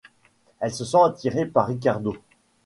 Elle 0.59 0.73
se 0.73 0.83
sent 0.83 0.97
attirée 1.05 1.45
par 1.45 1.67
Ricardo. 1.67 2.15